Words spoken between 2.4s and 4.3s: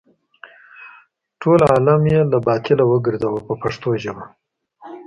باطله وګرځاوه په پښتو ژبه.